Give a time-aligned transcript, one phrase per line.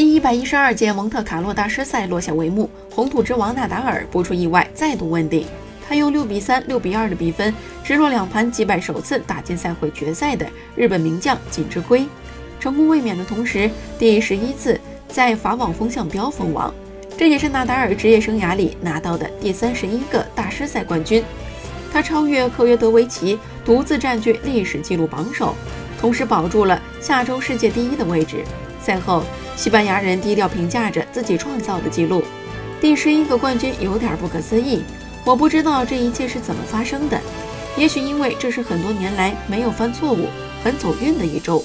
[0.00, 5.46] 第一百一十二届蒙特卡洛大师赛落下帷幕，红土之王纳达尔不出意外再度问鼎。
[5.86, 12.06] 他用六比三、六比二的比分直落两盘击败首次打进赛会决赛的日本名将锦织圭，
[12.58, 16.72] 成功卫冕的同时，第十一次在法网风向标封王。
[17.18, 21.22] 这也是纳达尔职业生涯里拿到的第三十一个大师赛冠军。
[21.92, 25.54] 他超越科约德维奇，独自占据历史纪录榜首，
[26.00, 28.42] 同时保住了下周世界第一的位置。
[28.90, 29.22] 赛后，
[29.54, 32.24] 西班牙人低调评价着自己创造的记录
[32.82, 34.82] ：“第十一个冠军有点不可思议，
[35.24, 37.16] 我不知道这一切是怎么发生的。
[37.76, 40.26] 也许因为这是很多年来没有犯错误、
[40.64, 41.64] 很走运的一周。”